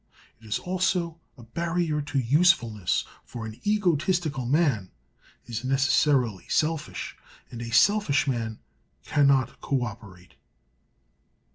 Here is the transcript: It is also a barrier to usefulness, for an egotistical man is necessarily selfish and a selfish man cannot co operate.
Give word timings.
It 0.41 0.47
is 0.47 0.57
also 0.57 1.19
a 1.37 1.43
barrier 1.43 2.01
to 2.01 2.17
usefulness, 2.17 3.05
for 3.23 3.45
an 3.45 3.61
egotistical 3.63 4.47
man 4.47 4.89
is 5.45 5.63
necessarily 5.63 6.47
selfish 6.49 7.15
and 7.51 7.61
a 7.61 7.71
selfish 7.71 8.25
man 8.25 8.57
cannot 9.05 9.61
co 9.61 9.83
operate. 9.83 10.33